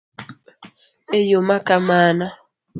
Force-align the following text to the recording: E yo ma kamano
E 1.17 1.19
yo 1.29 1.39
ma 1.47 1.57
kamano 1.67 2.27